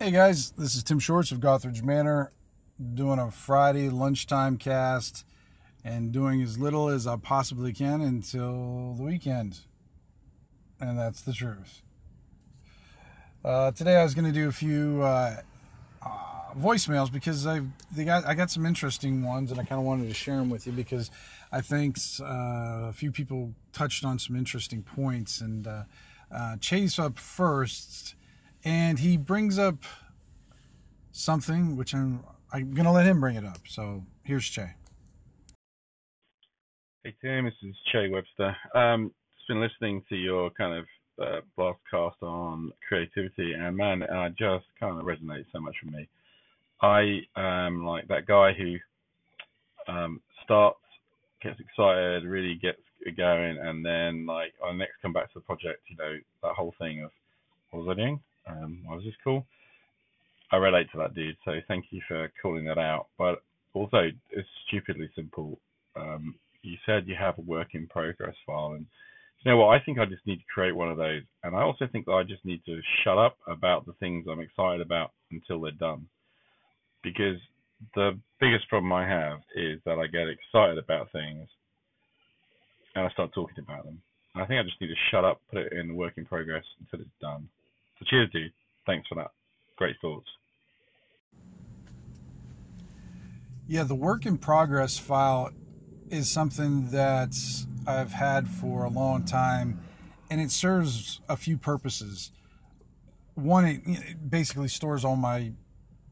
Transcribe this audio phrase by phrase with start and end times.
[0.00, 2.30] Hey guys, this is Tim Shorts of Gothridge Manor
[2.94, 5.26] doing a Friday lunchtime cast
[5.82, 9.58] and doing as little as I possibly can until the weekend.
[10.80, 11.82] And that's the truth.
[13.44, 15.38] Uh, today I was going to do a few uh,
[16.00, 16.08] uh,
[16.56, 20.06] voicemails because I they got I got some interesting ones and I kind of wanted
[20.06, 21.10] to share them with you because
[21.50, 22.24] I think uh,
[22.86, 28.14] a few people touched on some interesting points and uh, Che's up first
[28.68, 29.76] and he brings up
[31.10, 32.22] something which I'm
[32.52, 33.60] I'm gonna let him bring it up.
[33.66, 34.74] So here's Che.
[37.02, 38.54] Hey Tim, this is Che Webster.
[38.74, 40.84] Um, just been listening to your kind of
[41.18, 46.06] uh, broadcast on creativity, and man, I just kind of resonates so much with me.
[46.82, 48.76] I am like that guy who
[49.90, 50.78] um, starts,
[51.42, 52.82] gets excited, really gets
[53.16, 56.74] going, and then like I next come back to the project, you know, that whole
[56.78, 57.10] thing of
[57.70, 58.20] what was I doing?
[58.48, 59.46] Um, why was this cool?
[60.50, 63.08] I relate to that dude, so thank you for calling that out.
[63.18, 63.42] But
[63.74, 65.58] also, it's stupidly simple.
[65.94, 68.86] Um, you said you have a work in progress file, and
[69.42, 69.78] you know what?
[69.78, 72.12] I think I just need to create one of those, and I also think that
[72.12, 76.08] I just need to shut up about the things I'm excited about until they're done,
[77.02, 77.36] because
[77.94, 81.46] the biggest problem I have is that I get excited about things
[82.94, 84.00] and I start talking about them.
[84.34, 86.24] And I think I just need to shut up, put it in the work in
[86.24, 87.48] progress until it's done.
[88.08, 88.52] Cheers, dude.
[88.86, 89.30] Thanks for that.
[89.76, 90.26] Great thoughts.
[93.66, 95.50] Yeah, the work in progress file
[96.10, 97.36] is something that
[97.86, 99.80] I've had for a long time,
[100.30, 102.32] and it serves a few purposes.
[103.34, 105.52] One, it basically stores all my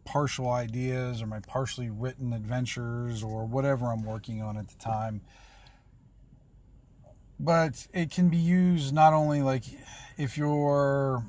[0.05, 5.23] partial ideas or my partially written adventures or whatever I'm working on at the time.
[7.41, 9.65] But it can be used not only like
[10.17, 11.25] if you're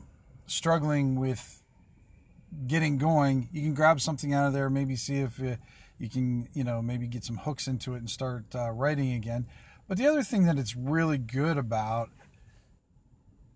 [0.47, 1.61] struggling with
[2.65, 6.63] getting going, you can grab something out of there, maybe see if you can, you
[6.63, 9.45] know, maybe get some hooks into it and start uh, writing again.
[9.87, 12.09] But the other thing that it's really good about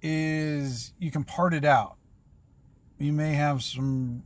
[0.01, 1.97] is you can part it out.
[3.00, 4.24] You may have some,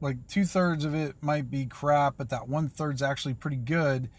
[0.00, 4.10] like two thirds of it might be crap, but that one third's actually pretty good.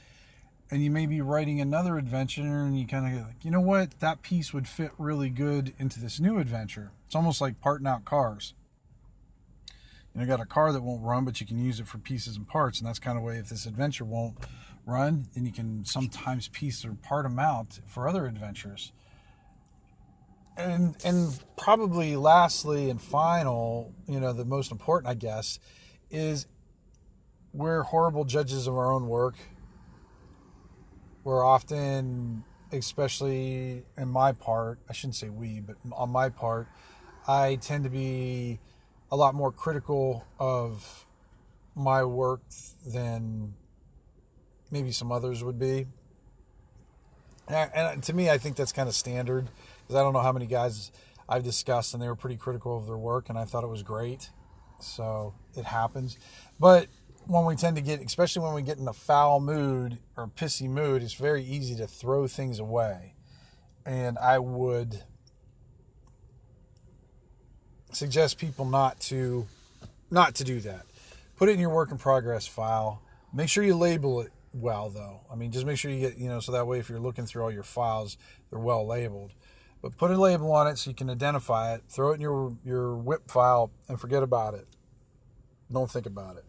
[0.71, 3.99] And you may be writing another adventure, and you kind of like, you know what,
[3.99, 6.91] that piece would fit really good into this new adventure.
[7.05, 8.55] It's almost like parting out cars
[10.15, 12.37] you know, got a car that won't run, but you can use it for pieces
[12.37, 12.79] and parts.
[12.79, 14.37] And that's kind of way if this adventure won't
[14.85, 18.93] run, then you can sometimes piece or part them out for other adventures.
[20.57, 25.59] And and probably lastly and final, you know, the most important, I guess,
[26.09, 26.47] is
[27.51, 29.35] we're horrible judges of our own work.
[31.25, 36.67] We're often, especially in my part, I shouldn't say we, but on my part,
[37.27, 38.59] I tend to be
[39.11, 41.07] a lot more critical of
[41.73, 42.41] my work
[42.85, 43.55] than
[44.69, 45.87] maybe some others would be.
[47.47, 49.49] And, and to me, I think that's kind of standard
[49.81, 50.91] because I don't know how many guys
[51.27, 53.81] I've discussed and they were pretty critical of their work and I thought it was
[53.81, 54.29] great.
[54.79, 56.19] So it happens.
[56.59, 56.87] But
[57.27, 60.69] when we tend to get, especially when we get in a foul mood or pissy
[60.69, 63.13] mood, it's very easy to throw things away.
[63.85, 65.03] And I would
[67.91, 69.47] suggest people not to
[70.11, 70.85] not to do that.
[71.35, 73.01] Put it in your work in progress file.
[73.33, 75.21] Make sure you label it well though.
[75.31, 77.25] I mean, just make sure you get, you know, so that way if you're looking
[77.25, 78.17] through all your files,
[78.49, 79.33] they're well labeled.
[79.81, 81.83] But put a label on it so you can identify it.
[81.89, 84.67] Throw it in your your WIP file and forget about it.
[85.71, 86.45] Don't think about it.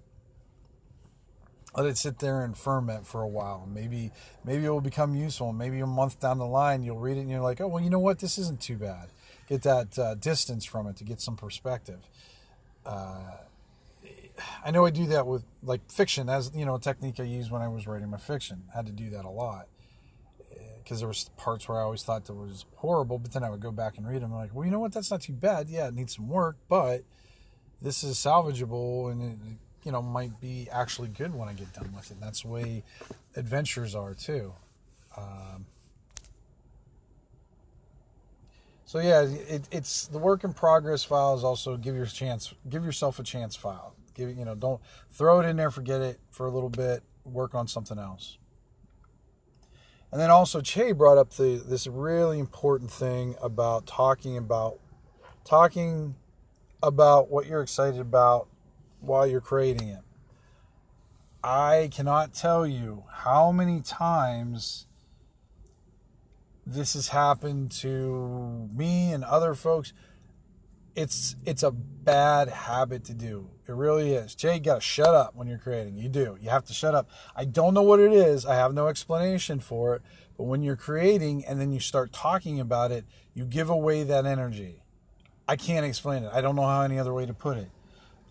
[1.76, 3.68] Let it sit there and ferment for a while.
[3.70, 4.10] Maybe
[4.44, 5.52] maybe it will become useful.
[5.52, 7.90] Maybe a month down the line you'll read it and you're like, oh well, you
[7.90, 8.18] know what?
[8.18, 9.08] This isn't too bad
[9.46, 12.00] get that uh, distance from it to get some perspective.
[12.84, 13.38] Uh,
[14.64, 17.50] I know I do that with like fiction, as you know, a technique I used
[17.50, 18.64] when I was writing my fiction.
[18.72, 19.68] I had to do that a lot
[20.82, 23.60] because there was parts where I always thought that was horrible, but then I would
[23.60, 24.32] go back and read them.
[24.32, 24.92] I'm like, well, you know what?
[24.92, 25.68] That's not too bad.
[25.68, 27.02] Yeah, it needs some work, but
[27.82, 29.38] this is salvageable, and it,
[29.86, 32.18] you know, might be actually good when I get done with it.
[32.20, 32.82] That's the way
[33.36, 34.52] adventures are too.
[35.16, 35.66] Um,
[38.86, 42.84] So yeah, it, it's the work in progress file is also give your chance, give
[42.84, 43.94] yourself a chance file.
[44.14, 44.80] Give it you know, don't
[45.10, 48.38] throw it in there, forget it for a little bit, work on something else.
[50.12, 54.78] And then also Che brought up the this really important thing about talking about
[55.44, 56.14] talking
[56.80, 58.46] about what you're excited about
[59.00, 60.00] while you're creating it.
[61.42, 64.86] I cannot tell you how many times
[66.66, 69.92] this has happened to me and other folks.
[70.96, 73.48] it's it's a bad habit to do.
[73.68, 74.34] It really is.
[74.34, 75.96] Jay, you gotta shut up when you're creating.
[75.96, 76.36] You do.
[76.40, 77.08] You have to shut up.
[77.36, 78.46] I don't know what it is.
[78.46, 80.02] I have no explanation for it.
[80.36, 83.04] But when you're creating and then you start talking about it,
[83.34, 84.82] you give away that energy.
[85.48, 86.30] I can't explain it.
[86.32, 87.70] I don't know how any other way to put it.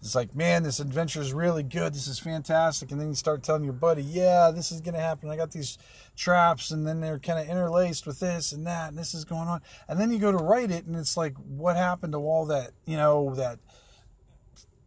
[0.05, 1.95] It's like, man, this adventure is really good.
[1.95, 2.91] This is fantastic.
[2.91, 5.31] And then you start telling your buddy, yeah, this is going to happen.
[5.31, 5.79] I got these
[6.15, 9.47] traps, and then they're kind of interlaced with this and that, and this is going
[9.47, 9.61] on.
[9.87, 12.71] And then you go to write it, and it's like, what happened to all that,
[12.85, 13.57] you know, that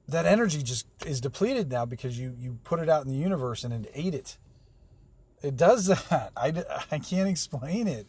[0.06, 3.64] that energy just is depleted now because you you put it out in the universe
[3.64, 4.38] and it ate it.
[5.42, 6.30] It does that.
[6.36, 8.06] I, I can't explain it.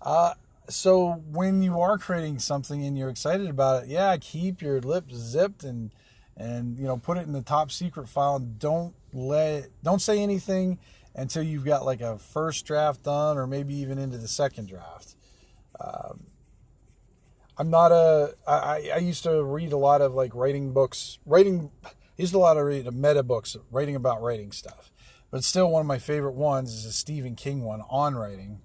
[0.00, 0.32] Uh,
[0.70, 5.14] so when you are creating something and you're excited about it, yeah, keep your lips
[5.14, 5.90] zipped and
[6.38, 10.22] and you know put it in the top secret file and don't let don't say
[10.22, 10.78] anything
[11.14, 15.16] until you've got like a first draft done or maybe even into the second draft.
[15.80, 16.28] Um,
[17.58, 18.34] I'm not a.
[18.46, 21.70] I, I used to read a lot of like writing books, writing.
[21.84, 24.92] I used a lot of read meta books, writing about writing stuff.
[25.30, 28.60] But still, one of my favorite ones is a Stephen King one on writing.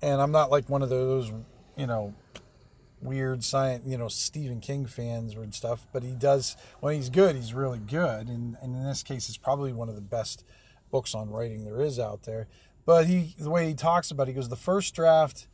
[0.00, 1.30] And I'm not like one of those,
[1.76, 2.14] you know,
[3.02, 7.36] weird science, you know, Stephen King fans and stuff, but he does, when he's good,
[7.36, 8.28] he's really good.
[8.28, 10.44] And, and in this case, it's probably one of the best
[10.90, 12.48] books on writing there is out there.
[12.86, 15.46] But he, the way he talks about it, he goes, the first draft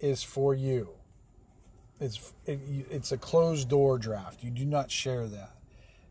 [0.00, 0.90] is for you.
[2.00, 2.60] It's, it,
[2.90, 4.42] it's a closed door draft.
[4.42, 5.52] You do not share that.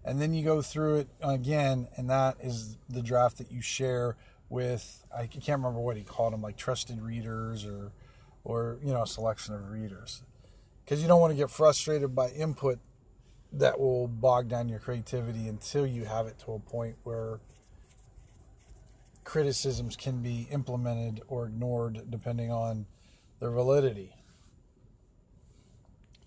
[0.03, 4.15] And then you go through it again, and that is the draft that you share
[4.49, 7.91] with, I can't remember what he called them, like trusted readers or,
[8.43, 10.21] or, you know, a selection of readers
[10.85, 12.79] because you don't want to get frustrated by input
[13.51, 17.39] that will bog down your creativity until you have it to a point where
[19.23, 22.85] criticisms can be implemented or ignored depending on
[23.39, 24.13] their validity.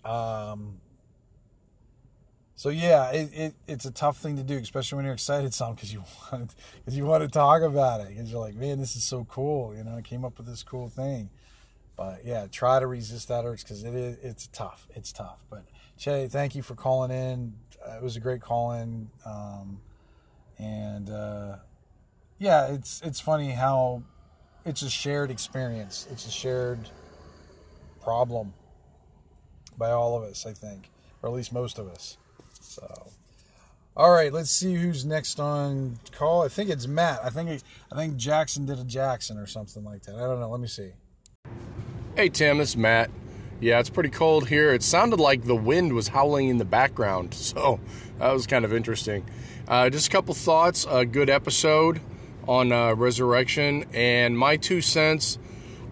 [0.03, 0.81] Um,
[2.55, 5.75] so yeah, it, it, it's a tough thing to do, especially when you're excited some
[5.75, 8.97] because you want because you want to talk about it because you're like, man, this
[8.97, 9.73] is so cool.
[9.75, 11.29] You know, I came up with this cool thing.
[11.99, 14.87] But yeah, try to resist that urge because it is it's tough.
[14.95, 15.43] It's tough.
[15.49, 15.65] But
[15.97, 17.55] Che, thank you for calling in.
[17.85, 19.81] Uh, it was a great call in, um,
[20.57, 21.57] and uh,
[22.37, 24.03] yeah, it's it's funny how
[24.63, 26.07] it's a shared experience.
[26.09, 26.89] It's a shared
[28.01, 28.53] problem
[29.77, 30.91] by all of us, I think,
[31.21, 32.17] or at least most of us.
[32.61, 33.09] So.
[33.97, 36.43] All right, let's see who's next on call.
[36.43, 37.19] I think it's Matt.
[37.25, 37.61] I think
[37.91, 40.15] I think Jackson did a Jackson or something like that.
[40.15, 40.49] I don't know.
[40.49, 40.93] Let me see.
[42.15, 43.11] Hey Tim, is Matt.
[43.61, 44.73] Yeah, it's pretty cold here.
[44.73, 47.79] It sounded like the wind was howling in the background, so
[48.17, 49.23] that was kind of interesting.
[49.67, 50.85] Uh, just a couple thoughts.
[50.89, 52.01] A good episode
[52.47, 55.37] on uh, Resurrection, and my two cents.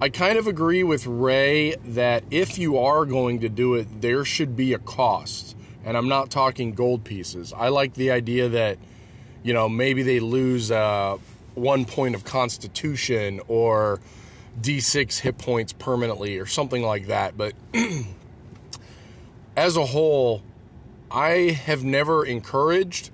[0.02, 4.26] I kind of agree with Ray that if you are going to do it, there
[4.26, 5.56] should be a cost.
[5.86, 7.54] And I'm not talking gold pieces.
[7.54, 8.80] I like the idea that,
[9.44, 11.18] you know, maybe they lose uh,
[11.56, 14.02] one point of constitution or
[14.62, 17.38] D6 hit points permanently or something like that.
[17.38, 17.54] But
[19.56, 20.42] as a whole,
[21.12, 23.12] I have never encouraged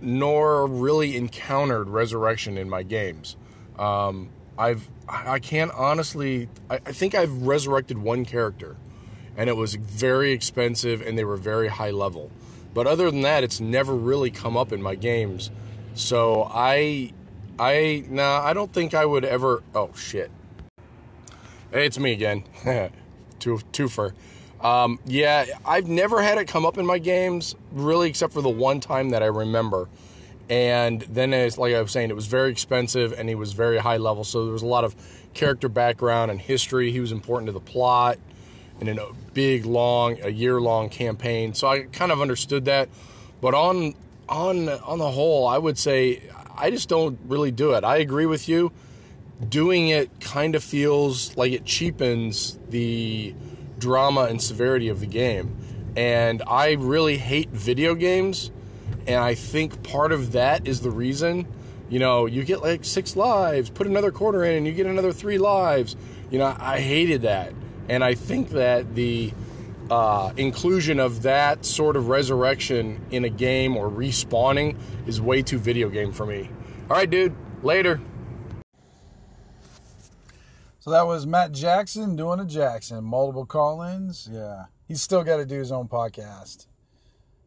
[0.00, 3.36] nor really encountered resurrection in my games.
[3.78, 6.48] Um, I've I can't honestly.
[6.68, 8.76] I, I think I've resurrected one character,
[9.36, 12.30] and it was very expensive, and they were very high level.
[12.74, 15.50] But other than that, it's never really come up in my games.
[15.94, 17.12] So I,
[17.58, 19.62] I nah, I don't think I would ever.
[19.74, 20.30] Oh shit!
[21.70, 22.44] Hey, it's me again.
[23.40, 24.14] Two, twofer.
[24.62, 28.48] Um, yeah, I've never had it come up in my games, really, except for the
[28.48, 29.86] one time that I remember.
[30.48, 33.76] And then, as like I was saying, it was very expensive and he was very
[33.76, 34.24] high level.
[34.24, 34.96] So there was a lot of
[35.34, 36.90] character background and history.
[36.90, 38.18] He was important to the plot
[38.80, 41.52] and in a big, long, a year long campaign.
[41.52, 42.88] So I kind of understood that.
[43.42, 43.94] But on
[44.26, 46.22] on on the whole, I would say
[46.56, 47.84] I just don't really do it.
[47.84, 48.72] I agree with you
[49.46, 53.34] doing it kind of feels like it cheapens the
[53.78, 55.56] drama and severity of the game.
[55.96, 58.50] And I really hate video games.
[59.06, 61.46] And I think part of that is the reason.
[61.88, 65.12] You know, you get like six lives, put another quarter in, and you get another
[65.12, 65.96] three lives.
[66.30, 67.54] You know, I hated that.
[67.88, 69.32] And I think that the
[69.90, 74.76] uh, inclusion of that sort of resurrection in a game or respawning
[75.06, 76.50] is way too video game for me.
[76.90, 78.00] All right, dude, later.
[80.88, 83.04] So that was Matt Jackson doing a Jackson.
[83.04, 84.26] Multiple call ins.
[84.32, 84.64] Yeah.
[84.86, 86.66] He's still got to do his own podcast.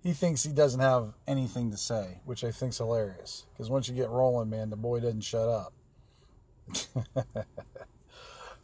[0.03, 3.47] He thinks he doesn't have anything to say, which I think's hilarious.
[3.51, 5.73] Because once you get rolling, man, the boy doesn't shut up.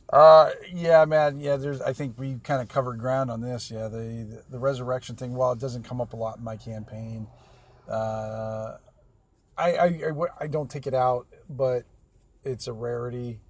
[0.09, 1.37] Uh, yeah, man.
[1.37, 1.81] Yeah, there's.
[1.81, 3.69] I think we kind of covered ground on this.
[3.69, 5.33] Yeah, the, the, resurrection thing.
[5.33, 7.27] While it doesn't come up a lot in my campaign,
[7.89, 8.77] uh,
[9.57, 11.83] I, I I don't take it out, but
[12.45, 13.41] it's a rarity.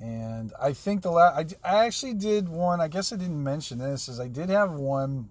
[0.00, 2.80] And I think the last I, I actually did one.
[2.80, 4.08] I guess I didn't mention this.
[4.08, 5.28] Is I did have one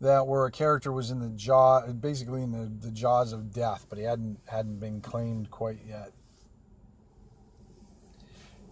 [0.00, 3.86] that where a character was in the jaw, basically in the, the jaws of death,
[3.88, 6.12] but he hadn't hadn't been claimed quite yet.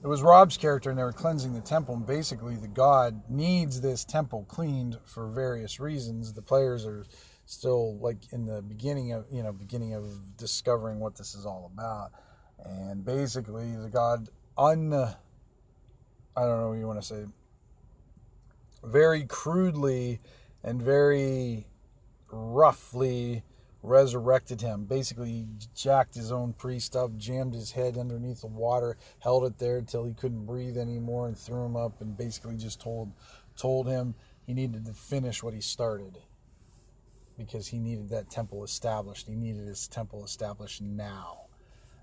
[0.03, 1.97] It was Rob's character, and they were cleansing the temple.
[1.97, 6.33] And basically, the god needs this temple cleaned for various reasons.
[6.33, 7.05] The players are
[7.45, 11.71] still like in the beginning of you know beginning of discovering what this is all
[11.73, 12.13] about,
[12.67, 15.15] and basically, the god un I
[16.45, 17.25] don't know what you want to say
[18.85, 20.21] very crudely
[20.63, 21.67] and very
[22.31, 23.43] roughly
[23.83, 24.85] resurrected him.
[24.85, 29.59] Basically, he jacked his own priest up, jammed his head underneath the water, held it
[29.59, 33.13] there until he couldn't breathe anymore, and threw him up, and basically just told
[33.57, 34.15] told him
[34.47, 36.19] he needed to finish what he started
[37.39, 39.27] because he needed that temple established.
[39.27, 41.46] He needed his temple established now.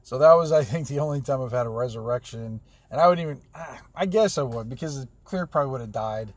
[0.03, 2.59] So that was, I think, the only time I've had a resurrection,
[2.91, 5.91] and I wouldn't even, ah, I guess I would because the cleric probably would have
[5.91, 6.33] died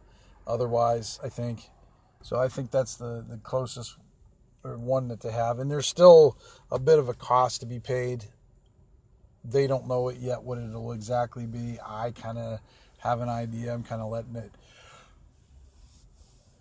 [0.47, 1.19] otherwise.
[1.23, 1.69] I think.
[2.23, 3.97] So I think that's the the closest
[4.63, 6.39] one that they have, and there's still
[6.71, 8.25] a bit of a cost to be paid.
[9.45, 11.79] They don't know it yet what it'll exactly be.
[11.85, 12.61] I kind of
[12.99, 13.73] have an idea.
[13.73, 14.51] I'm kind of letting it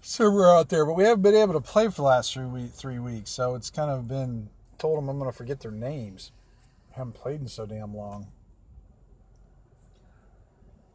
[0.01, 2.71] simmer out there, but we haven't been able to play for the last three week,
[2.71, 6.31] three weeks, so it's kind of been told them I'm going to forget their names.
[6.95, 8.27] Haven't played in so damn long.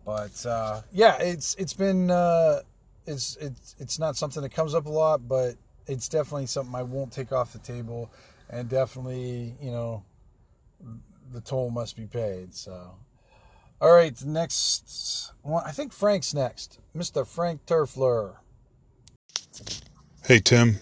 [0.04, 2.60] But uh, yeah, it's it's been uh,
[3.06, 6.82] it's it's it's not something that comes up a lot, but it's definitely something I
[6.82, 8.10] won't take off the table,
[8.48, 10.04] and definitely you know
[11.32, 12.54] the toll must be paid.
[12.54, 12.96] So,
[13.80, 15.62] all right, next one.
[15.66, 18.36] I think Frank's next, Mister Frank Turfler.
[20.24, 20.78] Hey Tim,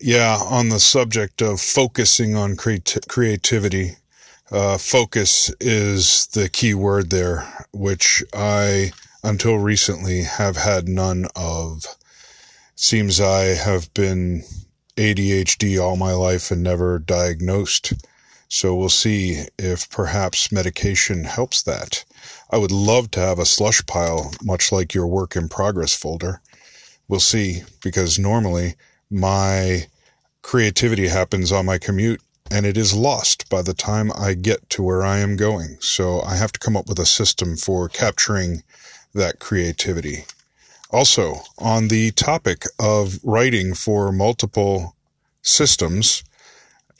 [0.00, 3.96] yeah, on the subject of focusing on creat- creativity,
[4.52, 8.92] uh, focus is the key word there, which I
[9.24, 11.86] until recently have had none of.
[12.74, 14.42] Seems I have been
[14.96, 17.94] ADHD all my life and never diagnosed.
[18.48, 22.04] So we'll see if perhaps medication helps that.
[22.50, 26.42] I would love to have a slush pile, much like your work in progress folder.
[27.08, 28.74] We'll see, because normally
[29.10, 29.86] my
[30.42, 32.20] creativity happens on my commute
[32.52, 35.78] and it is lost by the time I get to where I am going.
[35.80, 38.62] So I have to come up with a system for capturing
[39.14, 40.26] that creativity.
[40.90, 44.94] Also, on the topic of writing for multiple
[45.40, 46.24] systems,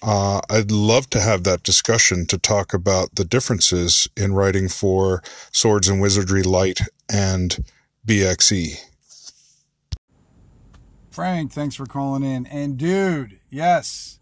[0.03, 5.23] uh, I'd love to have that discussion to talk about the differences in writing for
[5.53, 6.81] Swords and Wizardry Light
[7.13, 7.63] and
[8.07, 8.81] BXE.
[11.11, 12.47] Frank, thanks for calling in.
[12.47, 14.19] And dude, yes,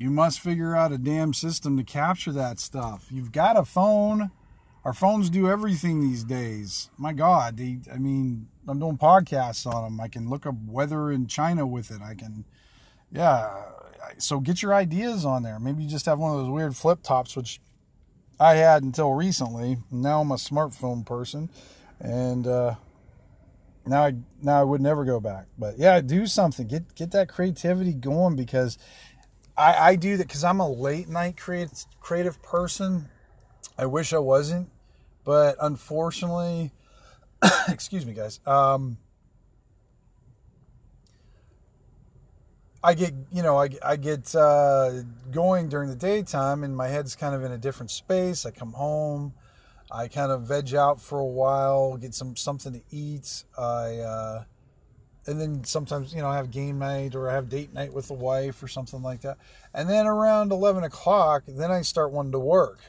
[0.00, 3.06] you must figure out a damn system to capture that stuff.
[3.10, 4.32] You've got a phone
[4.84, 6.90] our phones do everything these days.
[6.96, 10.00] My God, they, I mean, I'm doing podcasts on them.
[10.00, 12.00] I can look up weather in China with it.
[12.00, 12.44] I can,
[13.12, 13.62] yeah.
[14.16, 15.58] So get your ideas on there.
[15.58, 17.60] Maybe you just have one of those weird flip tops, which
[18.38, 19.76] I had until recently.
[19.90, 21.50] Now I'm a smartphone person,
[22.00, 22.74] and uh,
[23.86, 25.46] now I now I would never go back.
[25.58, 26.66] But yeah, do something.
[26.66, 28.78] Get get that creativity going because
[29.60, 33.08] I I do that because I'm a late night creative creative person
[33.80, 34.68] I wish I wasn't,
[35.24, 36.70] but unfortunately,
[37.68, 38.40] excuse me, guys.
[38.46, 38.98] Um,
[42.84, 47.16] I get, you know, I, I get uh, going during the daytime, and my head's
[47.16, 48.44] kind of in a different space.
[48.44, 49.32] I come home,
[49.90, 53.44] I kind of veg out for a while, get some something to eat.
[53.56, 54.44] I uh,
[55.26, 58.08] and then sometimes you know I have game night or I have date night with
[58.08, 59.38] the wife or something like that.
[59.74, 62.80] And then around eleven o'clock, then I start wanting to work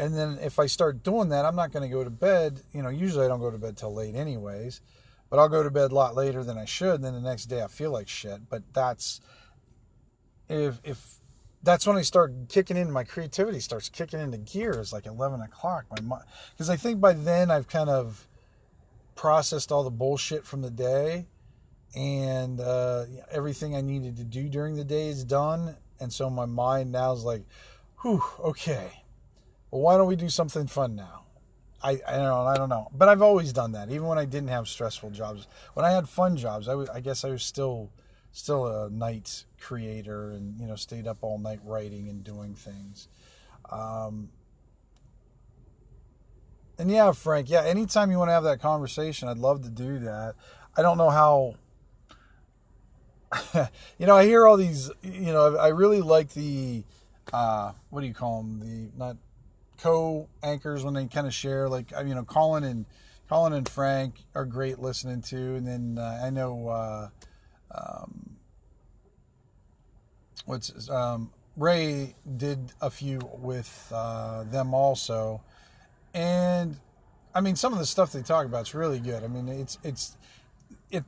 [0.00, 2.62] and then if I start doing that, I'm not going to go to bed.
[2.72, 4.80] You know, usually I don't go to bed till late, anyways.
[5.28, 6.94] But I'll go to bed a lot later than I should.
[6.94, 8.48] And then the next day I feel like shit.
[8.48, 9.20] But that's
[10.48, 11.20] if if
[11.62, 12.90] that's when I start kicking in.
[12.90, 15.84] My creativity starts kicking into gears, like 11 o'clock.
[16.02, 16.20] My
[16.52, 18.26] because I think by then I've kind of
[19.20, 21.26] processed all the bullshit from the day,
[21.94, 25.76] and uh, everything I needed to do during the day is done.
[26.00, 27.42] And so my mind now is like,
[28.00, 29.00] whew, okay
[29.70, 31.24] well, why don't we do something fun now?
[31.82, 33.90] I, I don't I don't know, but I've always done that.
[33.90, 37.30] Even when I didn't have stressful jobs, when I had fun jobs, I guess I
[37.30, 37.90] was still
[38.32, 43.08] still a night creator and you know stayed up all night writing and doing things.
[43.70, 44.28] Um,
[46.80, 49.98] and yeah, Frank, yeah, anytime you want to have that conversation, I'd love to do
[50.00, 50.34] that.
[50.76, 51.54] I don't know how.
[53.98, 54.90] you know, I hear all these.
[55.02, 56.84] You know, I really like the.
[57.32, 58.60] Uh, what do you call them?
[58.60, 59.16] The not
[59.78, 61.68] co-anchors when they kind of share.
[61.68, 62.86] Like you know, Colin and
[63.28, 66.68] Colin and Frank are great listening to, and then uh, I know.
[66.68, 67.08] Uh,
[67.72, 68.36] um,
[70.46, 75.42] what's um, Ray did a few with uh, them also,
[76.14, 76.78] and
[77.34, 79.22] I mean some of the stuff they talk about is really good.
[79.22, 80.16] I mean it's it's
[80.90, 81.04] it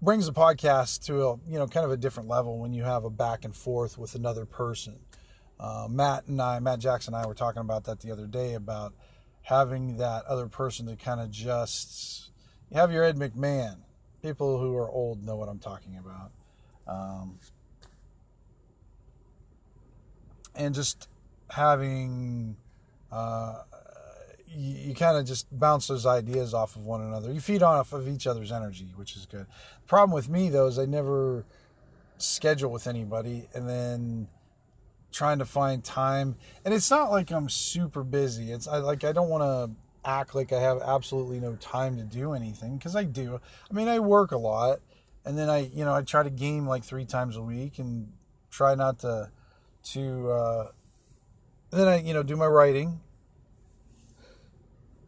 [0.00, 3.04] brings the podcast to a you know kind of a different level when you have
[3.04, 4.98] a back and forth with another person.
[5.58, 8.54] Uh, Matt and I, Matt Jackson and I were talking about that the other day
[8.54, 8.92] about
[9.42, 12.30] having that other person to kind of just
[12.70, 13.76] you have your Ed McMahon.
[14.22, 16.32] People who are old know what I'm talking about.
[16.86, 17.38] Um,
[20.54, 21.08] and just
[21.50, 22.56] having
[23.12, 23.62] uh,
[24.54, 27.32] you, kind of just bounce those ideas off of one another.
[27.32, 29.46] You feed off of each other's energy, which is good.
[29.46, 31.44] The problem with me though is I never
[32.18, 34.28] schedule with anybody, and then
[35.12, 36.36] trying to find time.
[36.64, 38.52] And it's not like I'm super busy.
[38.52, 39.70] It's I like I don't want to
[40.04, 43.40] act like I have absolutely no time to do anything because I do.
[43.70, 44.80] I mean, I work a lot,
[45.24, 48.12] and then I you know I try to game like three times a week and
[48.50, 49.30] try not to
[49.84, 50.68] to uh,
[51.70, 53.00] then I you know do my writing.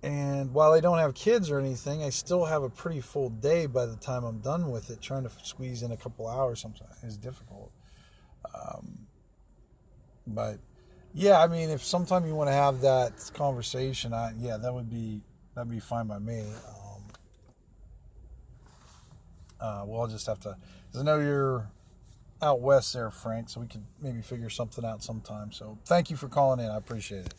[0.02, 3.66] And while I don't have kids or anything, I still have a pretty full day
[3.66, 5.00] by the time I'm done with it.
[5.00, 7.72] Trying to squeeze in a couple hours sometimes is difficult.
[8.54, 9.06] Um,
[10.26, 10.58] but
[11.14, 14.90] yeah, I mean, if sometime you want to have that conversation, I, yeah, that would
[14.90, 15.22] be
[15.54, 16.40] that'd be fine by me.
[16.40, 17.02] Um,
[19.58, 21.68] uh, well, I'll just have to, because I know you're
[22.42, 25.50] out west there, Frank, so we could maybe figure something out sometime.
[25.52, 26.70] So thank you for calling in.
[26.70, 27.34] I appreciate it.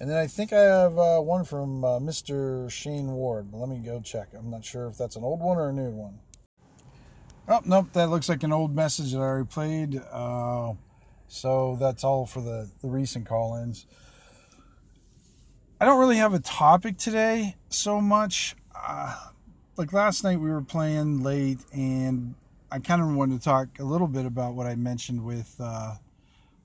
[0.00, 2.70] And then I think I have uh, one from uh, Mr.
[2.70, 3.48] Shane Ward.
[3.52, 4.28] Let me go check.
[4.36, 6.18] I'm not sure if that's an old one or a new one.
[7.48, 7.92] Oh, nope.
[7.92, 10.00] That looks like an old message that I already played.
[10.10, 10.72] Uh,
[11.28, 13.86] so that's all for the, the recent call ins.
[15.80, 18.56] I don't really have a topic today so much.
[18.74, 19.16] Uh,
[19.76, 22.34] like last night, we were playing late, and
[22.70, 25.94] I kind of wanted to talk a little bit about what I mentioned with uh,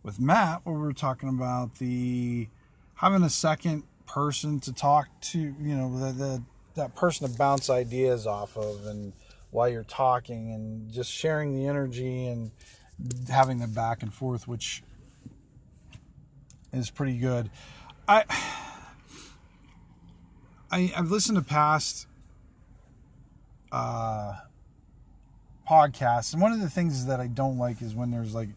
[0.04, 2.48] with Matt, where we were talking about the
[3.00, 6.44] having a second person to talk to, you know, the, the
[6.76, 9.14] that person to bounce ideas off of, and
[9.52, 12.52] while you're talking, and just sharing the energy and
[13.30, 14.84] having the back and forth, which
[16.74, 17.50] is pretty good.
[18.06, 18.26] I,
[20.70, 22.06] I I've listened to past
[23.72, 24.34] uh,
[25.70, 28.50] podcasts, and one of the things that I don't like is when there's like,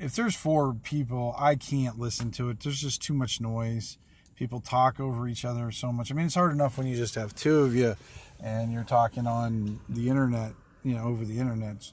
[0.00, 2.60] if there's four people, I can't listen to it.
[2.60, 3.98] There's just too much noise.
[4.34, 6.10] People talk over each other so much.
[6.10, 7.94] I mean, it's hard enough when you just have two of you,
[8.42, 11.92] and you're talking on the internet, you know, over the internet.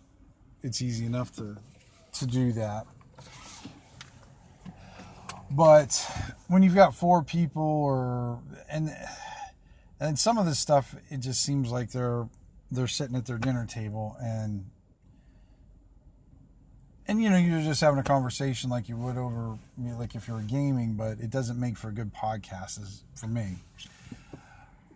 [0.64, 1.58] It's easy enough to
[2.14, 2.88] to do that.
[5.52, 6.10] But
[6.48, 8.40] when you've got four people, or
[8.70, 8.96] and
[10.00, 12.30] and some of this stuff, it just seems like they're
[12.72, 14.66] they're sitting at their dinner table and
[17.08, 20.34] and you know you're just having a conversation like you would over like if you
[20.34, 23.58] were gaming but it doesn't make for a good podcast as for me.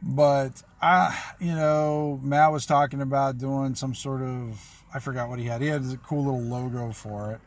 [0.01, 5.39] But i you know matt was talking about doing some sort of i forgot what
[5.39, 5.61] he had.
[5.61, 7.41] He had a cool little logo for it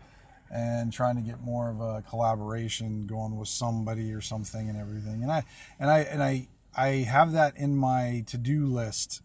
[0.51, 5.23] and trying to get more of a collaboration going with somebody or something and everything.
[5.23, 5.45] And i
[5.79, 9.23] and i and i i have that in my to-do list.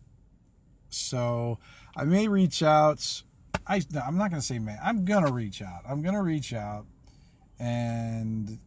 [0.89, 1.59] So
[1.95, 3.23] I may reach out.
[3.69, 4.79] I, I'm not going to say man.
[4.83, 5.83] I'm going to reach out.
[5.87, 6.85] I'm going to reach out
[7.59, 8.57] and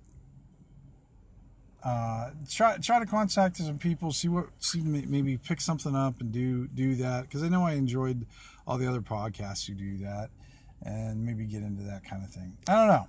[1.83, 4.13] uh, try try to contact some people.
[4.13, 7.73] See what see maybe pick something up and do do that because I know I
[7.73, 8.27] enjoyed
[8.67, 10.31] all the other podcasts who do that
[10.83, 12.57] and maybe get into that kind of thing.
[12.69, 13.09] I don't know.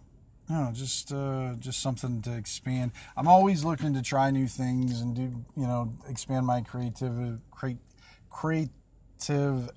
[0.50, 2.92] I don't know, just uh, just something to expand.
[3.16, 5.22] I'm always looking to try new things and do
[5.56, 7.40] you know expand my creative
[8.32, 8.70] create
[9.24, 9.70] active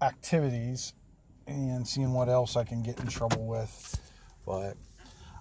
[0.00, 0.94] activities
[1.46, 4.00] and seeing what else I can get in trouble with.
[4.46, 4.76] But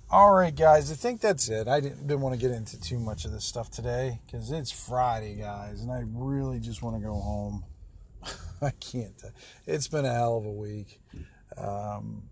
[0.10, 1.68] all right, guys, I think that's it.
[1.68, 4.72] I didn't, didn't want to get into too much of this stuff today because it's
[4.72, 7.64] Friday, guys, and I really just want to go home.
[8.62, 9.22] I can't.
[9.66, 11.02] It's been a hell of a week.
[11.58, 12.24] Um,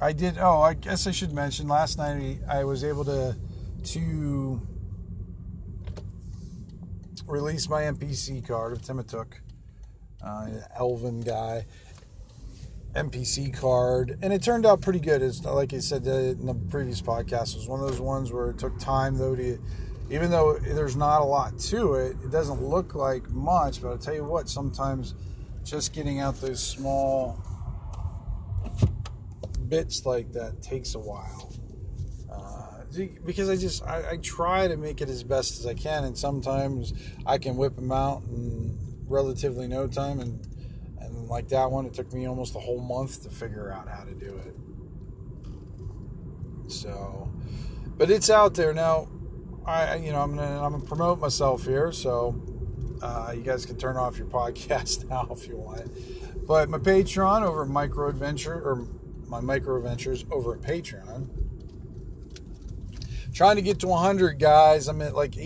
[0.00, 0.38] I did.
[0.38, 1.68] Oh, I guess I should mention.
[1.68, 3.36] Last night I was able to
[3.84, 4.60] to
[7.26, 9.34] released my NPC card of Timatuk,
[10.24, 11.66] uh, Elven guy.
[12.94, 15.22] NPC card, and it turned out pretty good.
[15.22, 18.50] It's like I said in the previous podcast, it was one of those ones where
[18.50, 19.58] it took time though to
[20.10, 23.80] even though there's not a lot to it, it doesn't look like much.
[23.80, 25.14] But I'll tell you what, sometimes
[25.64, 27.42] just getting out those small
[29.68, 31.50] bits like that takes a while.
[32.30, 32.84] Uh,
[33.24, 36.16] because I just I, I, try to make it as best as I can, and
[36.16, 36.92] sometimes
[37.24, 40.46] I can whip them out in relatively no time, and
[41.00, 44.04] and like that one, it took me almost a whole month to figure out how
[44.04, 44.54] to do it.
[46.70, 47.30] So,
[47.96, 49.08] but it's out there now.
[49.66, 52.40] I you know I'm gonna I'm gonna promote myself here, so
[53.02, 56.46] uh, you guys can turn off your podcast now if you want.
[56.46, 58.86] But my Patreon over Micro Adventure or
[59.26, 61.28] my Micro Adventures over at Patreon.
[63.32, 64.88] Trying to get to 100 guys.
[64.88, 65.38] I'm at like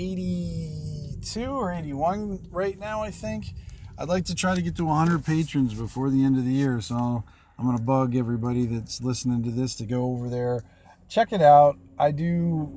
[1.27, 3.55] 82 or 81 right now, I think.
[3.99, 6.81] I'd like to try to get to 100 patrons before the end of the year.
[6.81, 7.25] So
[7.59, 10.63] I'm going to bug everybody that's listening to this to go over there,
[11.09, 11.79] check it out.
[11.99, 12.71] I do,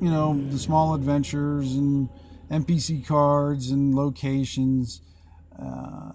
[0.00, 2.10] you know, the small adventures and
[2.50, 5.00] NPC cards and locations.
[5.58, 6.12] Uh,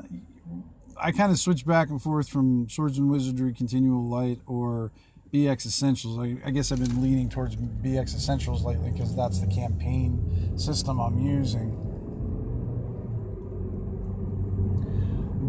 [1.01, 4.91] I kind of switch back and forth from Swords and Wizardry Continual Light or
[5.33, 6.19] BX Essentials.
[6.19, 10.99] I, I guess I've been leaning towards BX Essentials lately because that's the campaign system
[10.99, 11.75] I'm using.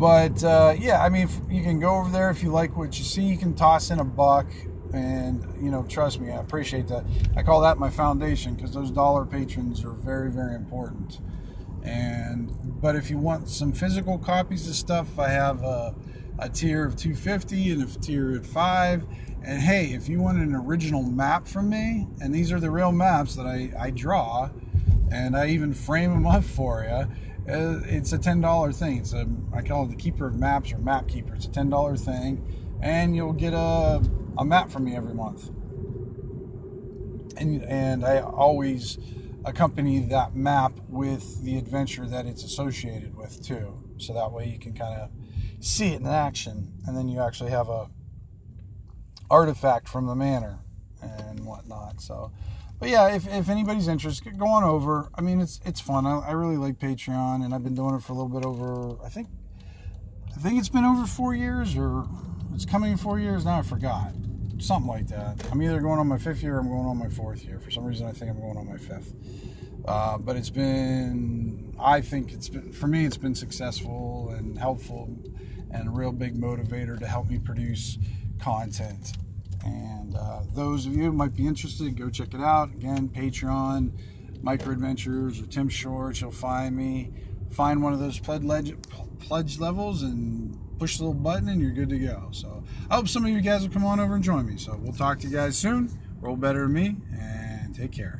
[0.00, 3.04] But uh, yeah, I mean, you can go over there if you like what you
[3.04, 3.22] see.
[3.22, 4.46] You can toss in a buck,
[4.94, 7.04] and you know, trust me, I appreciate that.
[7.36, 11.20] I call that my foundation because those dollar patrons are very, very important.
[11.82, 15.94] And but if you want some physical copies of stuff, I have a,
[16.38, 19.04] a tier of 250 and a tier at five.
[19.42, 22.92] And hey, if you want an original map from me, and these are the real
[22.92, 24.50] maps that I, I draw,
[25.10, 27.52] and I even frame them up for you.
[27.52, 28.98] Uh, it's a ten dollar thing.
[28.98, 31.34] It's a I call it the keeper of maps or map keeper.
[31.34, 32.44] It's a ten dollar thing,
[32.82, 34.02] and you'll get a
[34.38, 35.48] a map from me every month.
[37.38, 38.98] And and I always
[39.46, 43.82] accompany that map with the adventure that it's associated with too.
[43.96, 45.10] So that way you can kind of
[45.60, 47.88] see it in action, and then you actually have a
[49.30, 50.58] artifact from the manor
[51.02, 52.00] and whatnot.
[52.00, 52.32] So,
[52.78, 55.10] but yeah, if, if anybody's interested, go on over.
[55.14, 56.06] I mean, it's it's fun.
[56.06, 59.02] I, I really like Patreon, and I've been doing it for a little bit over.
[59.04, 59.28] I think
[60.34, 62.06] I think it's been over four years, or
[62.54, 63.58] it's coming four years now.
[63.58, 64.12] I forgot
[64.58, 65.42] something like that.
[65.50, 67.58] I'm either going on my fifth year or I'm going on my fourth year.
[67.58, 69.14] For some reason, I think I'm going on my fifth.
[69.86, 75.08] Uh, but it's been, I think it's been, for me, it's been successful and helpful
[75.70, 77.96] and a real big motivator to help me produce
[78.40, 79.12] content.
[79.64, 82.70] And uh, those of you might be interested, go check it out.
[82.72, 83.92] Again, Patreon,
[84.42, 86.20] Micro Adventures, or Tim Short.
[86.20, 87.12] You'll find me.
[87.50, 88.74] Find one of those pledge,
[89.18, 92.28] pledge levels and push the little button and you're good to go.
[92.30, 94.56] So I hope some of you guys will come on over and join me.
[94.56, 95.90] So we'll talk to you guys soon.
[96.20, 98.19] Roll better than me and take care.